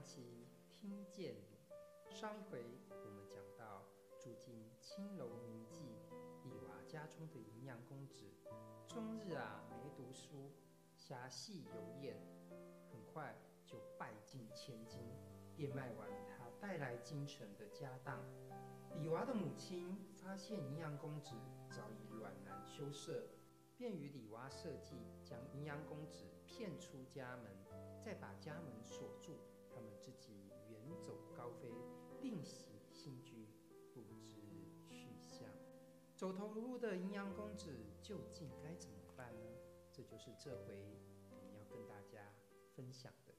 [0.00, 2.16] 传奇听见你。
[2.16, 3.84] 上一回我们讲到，
[4.18, 5.82] 住进青楼名妓
[6.42, 8.24] 李娃家中的银阳公子，
[8.88, 10.52] 终日啊没读书，
[10.96, 12.16] 侠戏游宴，
[12.90, 13.36] 很快
[13.66, 15.02] 就败尽千金，
[15.54, 18.24] 变卖完他带来京城的家当。
[18.96, 21.34] 李娃的母亲发现银阳公子
[21.68, 23.22] 早已软囊羞涩，
[23.76, 27.52] 便与李娃设计，将银阳公子骗出家门，
[28.02, 29.36] 再把家门锁住，
[29.80, 31.70] 们自己远走高飞，
[32.22, 32.44] 另觅
[32.92, 33.48] 新居。
[33.92, 34.32] 不知
[34.88, 35.48] 去向，
[36.16, 39.46] 走投无路的阴阳公子究竟该怎么办呢？
[39.92, 40.96] 这就是这回
[41.30, 42.32] 我们要跟大家
[42.74, 43.29] 分享的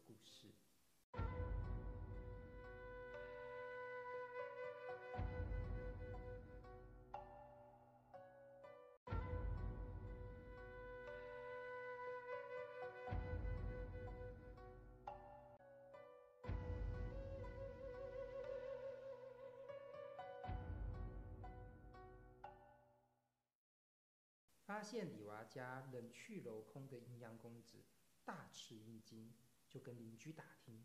[24.81, 27.83] 发现李娃家人去楼空的阴阳公子，
[28.25, 29.31] 大吃一惊，
[29.69, 30.83] 就跟邻居打听。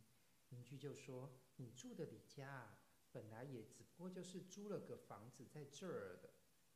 [0.51, 2.79] 邻居就说：“你住的李家啊，
[3.11, 6.29] 本来也只不过就是租了个房子在这儿的，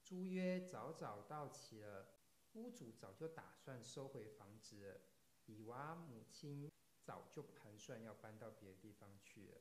[0.03, 2.09] 租约早早到期了，
[2.55, 5.01] 屋主早就打算收回房子了。
[5.45, 9.59] 李娃母亲早就盘算要搬到别的地方去了。”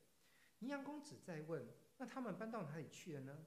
[0.59, 1.67] 阴阳公子再问
[1.99, 3.45] ：“那他们搬到哪里去了呢？”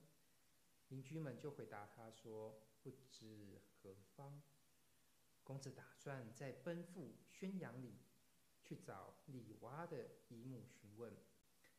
[0.89, 4.43] 邻居们就回答他说：“不知何方。”
[5.45, 7.99] 公子打算再奔赴宣阳里
[8.61, 11.13] 去找李娃的姨母询问，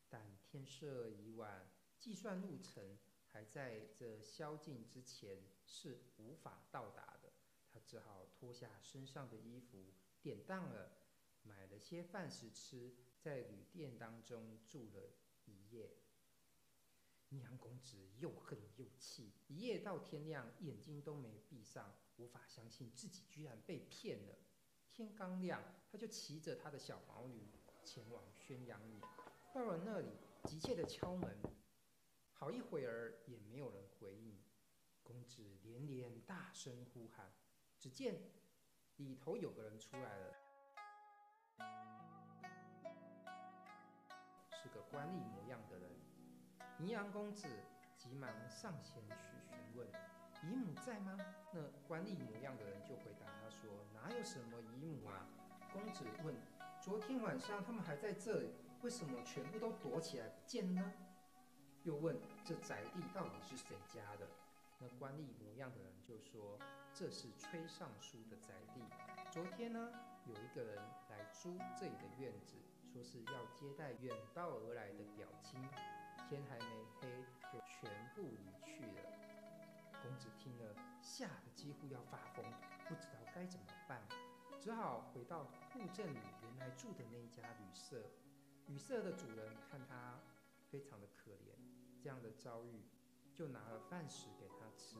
[0.08, 7.32] 但天色已晚，计算路程还在这宵禁之前是无法到达的。
[7.72, 10.92] 他只好脱下身上的衣服，典当了，
[11.42, 15.14] 买了些饭食吃，在旅店当中住了
[15.46, 16.03] 一夜。
[17.34, 24.38] 银阳公子又恨又气，一夜到天亮，眼睛都没闭上，无法相信自己居然被骗了。
[24.92, 25.60] 天刚亮，
[25.90, 27.50] 他就骑着他的小毛驴
[27.84, 29.00] 前往宣阳里。
[29.52, 30.10] 到了那里，
[30.44, 31.36] 急切的敲门，
[32.34, 34.38] 好一会儿也没有人回应。
[35.02, 37.32] 公子连连大声呼喊，
[37.80, 38.14] 只见
[38.98, 40.32] 里头有个人出来了，
[44.62, 45.93] 是个官吏模样的人。
[46.76, 47.46] 尼阳公子
[47.96, 49.86] 急忙上前去询问
[50.42, 51.16] ：“姨母在吗？”
[51.54, 55.26] 那官吏模样的人就回答他说：“哪有什么姨母啊？”
[55.72, 56.34] 公子问
[56.82, 58.50] ：“昨天晚上他们还在这里，
[58.82, 60.92] 为什么全部都躲起来不见呢？”
[61.84, 64.28] 又问：“这宅地到底是谁家的？”
[64.80, 66.58] 那官吏模样的人就说
[66.92, 68.82] ：“这是崔尚书的宅地。
[69.30, 69.92] 昨天呢，
[70.26, 70.76] 有一个人
[71.08, 72.56] 来租这里的院子，
[72.92, 75.62] 说是要接待远道而来的表亲。”
[76.28, 79.10] 天还没黑，就全部离去了。
[80.02, 82.44] 公子听了，吓得几乎要发疯，
[82.88, 84.06] 不知道该怎么办，
[84.60, 88.10] 只好回到故镇里原来住的那家旅社。
[88.66, 90.18] 旅社的主人看他
[90.70, 91.54] 非常的可怜，
[92.00, 92.82] 这样的遭遇，
[93.34, 94.96] 就拿了饭食给他吃。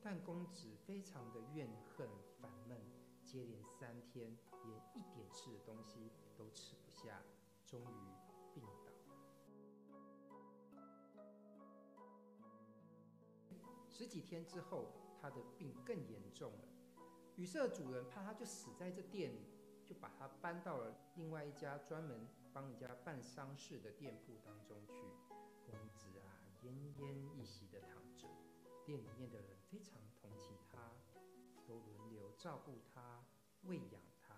[0.00, 2.08] 但公子非常的怨恨
[2.40, 2.80] 烦闷，
[3.24, 7.20] 接连三天连一点吃的东西都吃不下，
[7.66, 8.17] 终于
[13.98, 16.68] 十几天之后，他的病更严重了。
[17.34, 19.40] 旅社主人怕他就死在这店里，
[19.84, 25.02] 就把他搬到了另外一家专门帮人家办丧事的店铺当中去。
[25.66, 26.30] 公子啊，
[26.62, 28.28] 奄奄一息地躺着，
[28.86, 30.92] 店里面的人非常同情他，
[31.66, 33.26] 都轮流照顾他、
[33.62, 34.36] 喂养他。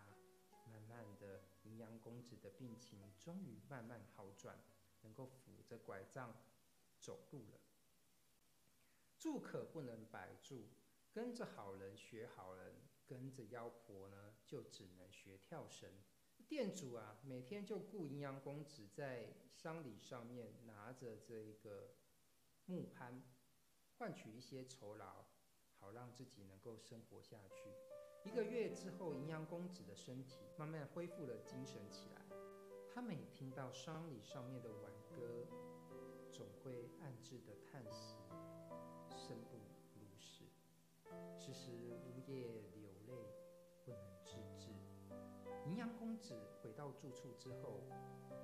[0.73, 4.59] 慢慢的，银阳公子的病情终于慢慢好转，
[5.03, 6.35] 能够扶着拐杖
[6.99, 7.61] 走路了。
[9.21, 10.71] 住可不能白住，
[11.13, 12.75] 跟着好人学好人，
[13.07, 15.93] 跟着妖婆呢就只能学跳绳。
[16.49, 21.91] 店主啊，每天就雇阴阳公子在丧礼上面拿着这一个
[22.65, 23.21] 木幡，
[23.99, 25.27] 换取一些酬劳，
[25.79, 27.69] 好让自己能够生活下去。
[28.25, 32.25] 一个月之后，阴阳公子的身体慢慢恢复了精神起来。
[32.91, 35.47] 他每听到丧礼上面的挽歌，
[36.33, 38.30] 总会暗自的叹息。
[39.31, 40.45] 生不如死，
[41.39, 41.71] 时时
[42.05, 43.15] 呜咽流泪，
[43.85, 44.73] 不能自制。
[45.67, 47.81] 银阳公子回到住处之后，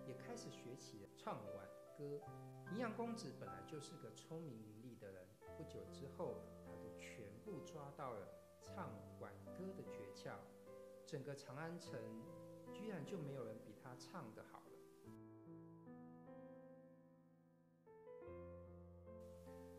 [0.07, 1.67] 也开始学起了唱挽
[1.99, 2.21] 歌。
[2.71, 5.27] 银阳公子本来就是个聪明伶俐的人，
[5.59, 8.29] 不久之后，他就全部抓到了
[8.63, 10.37] 唱挽歌的诀窍。
[11.05, 11.99] 整个长安城，
[12.73, 14.63] 居然就没有人比他唱得好。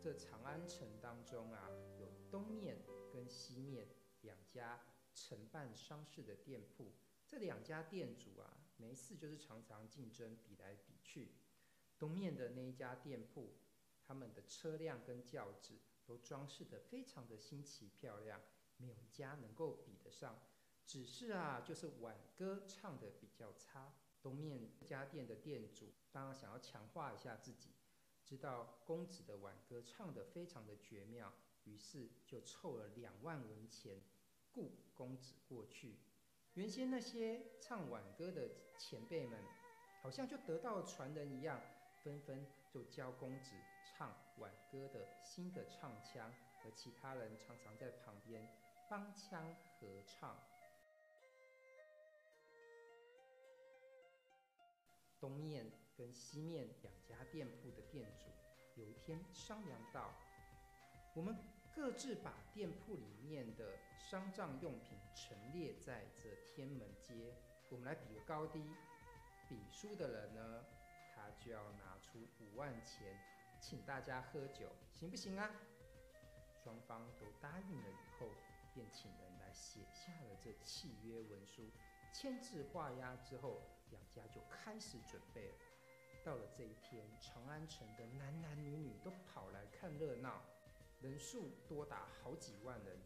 [0.07, 1.67] 这长安城当中啊，
[1.99, 2.81] 有东面
[3.11, 3.89] 跟西面
[4.21, 4.79] 两家
[5.13, 6.93] 承办商事的店铺。
[7.27, 11.35] 这两家店主啊，没事就是常常竞争，比来比去。
[11.99, 13.57] 东面的那一家店铺，
[14.01, 18.39] 他们的车辆跟轿子都装饰得非常的新奇漂亮，
[18.77, 20.39] 没有一家能够比得上。
[20.85, 23.93] 只是啊，就是挽歌唱得比较差。
[24.21, 27.73] 东面这家店的店主当然想要强化一下自己，
[28.27, 31.31] 知道公子的挽歌唱得非常的绝妙，
[31.63, 34.01] 于是就凑了两万文钱
[34.51, 35.95] 雇公子过去。
[36.55, 39.41] 原先那些唱挽歌的前辈们，
[40.01, 41.61] 好像就得到传人一样，
[42.03, 46.29] 纷纷就教公子唱挽歌的新的唱腔，
[46.65, 48.45] 而其他人常常在旁边
[48.89, 50.37] 帮腔合唱。
[55.17, 58.27] 东面跟西面两家店铺的店主
[58.79, 60.13] 有一天商量到，
[61.15, 61.35] 我们
[61.73, 67.33] 各自把店铺里面的丧葬用品陈列在这天门街，
[67.69, 68.63] 我们来比个高低。
[69.49, 70.65] 比输的人呢，
[71.15, 73.17] 他就要拿出五万钱
[73.59, 75.49] 请大家喝酒，行不行啊？
[76.63, 78.29] 双方都答应了以后，
[78.75, 81.71] 便请人来写下了这契约文书，
[82.13, 83.63] 签字画押之后。
[83.89, 85.55] 两家就开始准备了。
[86.27, 90.41] 到了这一天，长安城的男男女女都跑来看热闹，
[90.99, 92.99] 人数多达好几万人，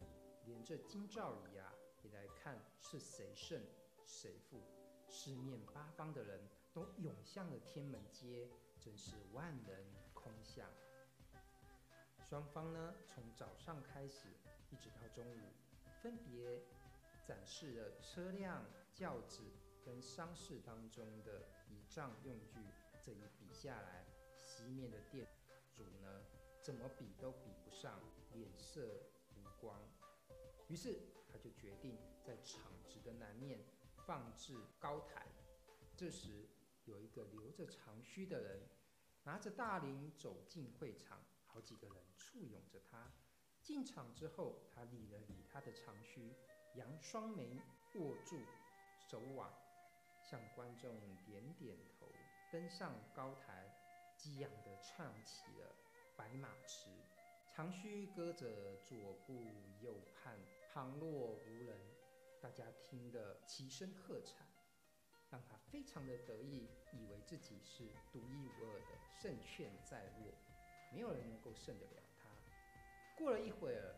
[0.44, 1.72] 连这京兆尹啊
[2.02, 3.62] 也来看是谁胜
[4.04, 4.60] 谁负。
[5.08, 6.40] 四面八方的人
[6.72, 10.68] 都涌向了天门街，真是万人空巷。
[12.28, 14.30] 双方呢，从早上开始
[14.68, 15.38] 一直到中午，
[16.02, 16.60] 分别
[17.24, 19.44] 展示了车辆、轿子。
[19.84, 22.60] 跟丧事当中的仪仗用具，
[23.04, 24.06] 这一比下来，
[24.44, 25.26] 西面的店
[25.74, 26.22] 主呢，
[26.62, 28.00] 怎么比都比不上，
[28.32, 28.80] 脸色
[29.34, 29.82] 无光。
[30.68, 33.58] 于是他就决定在场子的南面
[34.06, 35.26] 放置高台。
[35.96, 36.48] 这时
[36.84, 38.68] 有一个留着长须的人，
[39.24, 43.10] 拿着大铃走进会场，好几个人簇拥着他。
[43.62, 46.32] 进场之后，他理了理他的长须，
[46.76, 47.60] 扬双眉，
[47.96, 48.40] 握住
[49.10, 49.52] 手腕。
[50.22, 50.94] 向观众
[51.24, 52.06] 点点头，
[52.52, 53.64] 登上高台，
[54.14, 55.74] 激昂地唱起了
[56.18, 56.90] 《白马词》。
[57.50, 58.94] 长须歌者左
[59.26, 59.32] 顾
[59.80, 60.38] 右盼，
[60.70, 61.80] 旁若无人。
[62.42, 64.44] 大家听得齐声喝彩，
[65.30, 70.34] 让他非常的得意，以为自己是独一无二的胜券在握，
[70.92, 72.28] 没有人能够胜得了他。
[73.16, 73.94] 过了一会儿，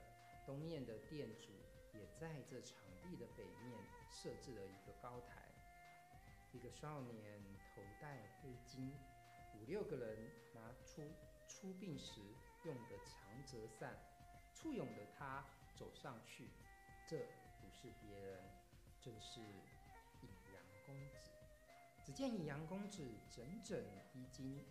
[0.47, 1.49] 东面的店主
[1.93, 5.44] 也在这场地的北面设置了一个高台。
[6.55, 7.43] 一个少年
[7.75, 8.93] 头戴黑巾，
[9.56, 11.03] 五六个人拿出
[11.49, 12.21] 出殡时
[12.65, 13.99] 用的长折扇，
[14.55, 16.49] 簇拥着他走上去。
[17.09, 17.19] 这
[17.61, 18.41] 不是别人，
[19.01, 21.33] 正是引阳公子。
[22.05, 23.85] 只见引阳公子整整
[24.15, 24.65] 衣襟，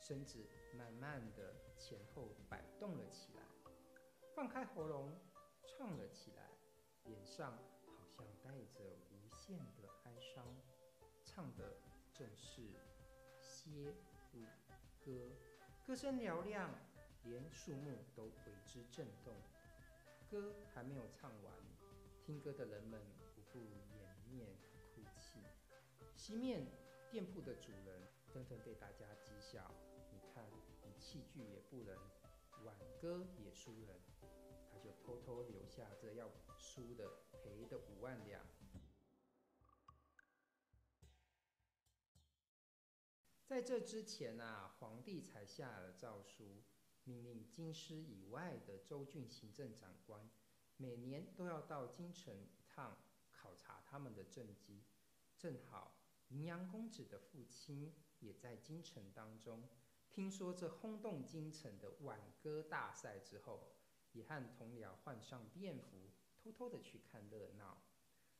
[0.00, 0.44] 身子
[0.76, 3.42] 慢慢的前后摆动了起来，
[4.34, 5.16] 放开喉咙
[5.64, 6.50] 唱了起来，
[7.04, 7.56] 脸上
[8.16, 8.80] 好像带着
[9.12, 9.83] 无限的。
[11.34, 11.64] 唱的
[12.12, 12.62] 正是
[13.40, 13.92] 歇
[14.32, 14.44] 舞
[15.04, 15.32] 歌，
[15.84, 16.70] 歌声嘹亮，
[17.24, 19.34] 连树木都为之震动。
[20.30, 21.52] 歌还没有唱完，
[22.24, 23.00] 听歌的人们
[23.36, 23.58] 无不
[23.98, 24.46] 掩面
[24.94, 25.40] 哭泣。
[26.14, 26.64] 西面
[27.10, 28.00] 店铺的主人
[28.32, 29.68] 纷纷被大家讥笑
[30.14, 30.48] ：“你看，
[30.84, 31.96] 你器具也不能，
[32.64, 34.00] 挽歌也输人。”
[34.70, 37.10] 他就偷偷留下这要输的
[37.42, 38.40] 赔的五万两。
[43.54, 46.64] 在这之前啊，皇帝才下了诏书，
[47.04, 50.28] 命令京师以外的州郡行政长官，
[50.76, 52.98] 每年都要到京城一趟，
[53.30, 54.82] 考察他们的政绩。
[55.38, 59.68] 正好迎阳公子的父亲也在京城当中，
[60.10, 63.76] 听说这轰动京城的挽歌大赛之后，
[64.10, 66.10] 也和同僚换上便服，
[66.42, 67.80] 偷偷的去看热闹。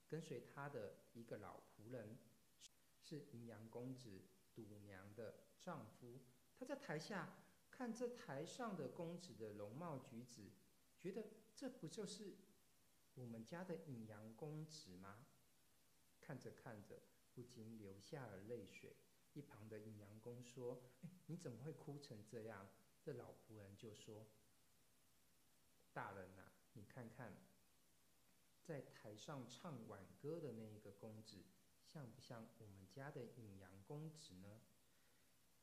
[0.09, 2.18] 跟随他的一个老仆人，
[3.00, 4.25] 是迎阳公子。
[4.54, 6.20] 赌娘的丈夫，
[6.56, 7.37] 他在台下
[7.70, 10.50] 看这台上的公子的容貌举止，
[11.00, 12.37] 觉得这不就是
[13.14, 15.26] 我们家的引阳公子吗？
[16.20, 17.02] 看着看着，
[17.34, 18.96] 不禁流下了泪水。
[19.32, 22.68] 一旁的引阳公说：“哎，你怎么会哭成这样？”
[23.02, 24.26] 这老仆人就说
[25.92, 26.42] ：“大人呐，
[26.73, 27.37] 你看看，
[28.62, 31.44] 在台上唱挽歌的那一个公子。”
[31.95, 34.61] 像不像我们家的引阳公子呢？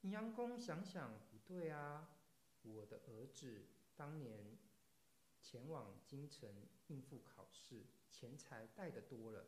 [0.04, 2.08] 引阳公想想不对啊，
[2.62, 4.58] 我的儿子当年
[5.42, 6.50] 前往京城
[6.88, 9.46] 应付考试，钱财带得多了，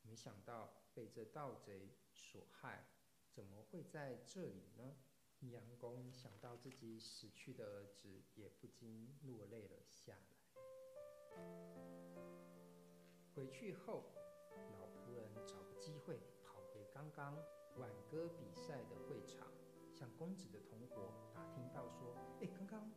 [0.00, 2.86] 没想到被这盗贼所害，
[3.30, 4.96] 怎么会在这里呢？
[5.40, 10.38] 阴阳公想到自己死去的儿子，也不禁落泪了下来。
[13.34, 14.14] 回去后，
[14.72, 14.86] 老
[16.04, 17.36] 会跑回刚刚
[17.76, 19.46] 挽歌比赛的会场，
[19.92, 22.90] 向公子的同伙打听到说：“哎，刚刚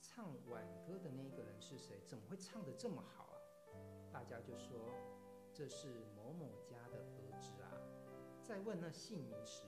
[0.00, 2.00] 唱挽歌的那个人是谁？
[2.06, 3.38] 怎么会唱得这么好啊？”
[4.12, 4.76] 大家就说
[5.52, 7.72] ：“这是某某家的儿子啊。”
[8.42, 9.64] 在问那姓名时，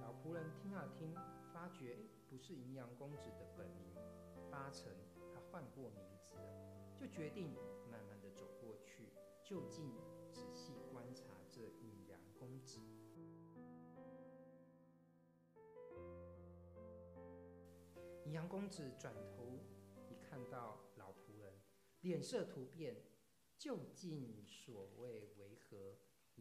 [0.00, 1.14] 老仆人听了听。
[1.52, 1.98] 发觉
[2.30, 3.94] 不是银阳公子的本名，
[4.50, 4.90] 八成
[5.30, 7.52] 他换过名字了，就决定
[7.90, 9.12] 慢慢的走过去，
[9.44, 9.86] 就近
[18.32, 19.60] 杨公子转头
[20.08, 21.60] 一看到老仆人，
[22.00, 22.96] 脸色突变，
[23.58, 25.98] 究竟所谓为何？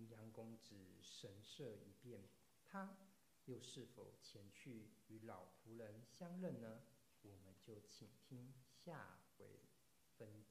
[0.10, 2.24] 杨公子神色一变，
[2.64, 2.98] 他。
[3.46, 6.84] 又是否前去与老仆人相认呢？
[7.24, 9.60] 我们就请听下回
[10.16, 10.46] 分。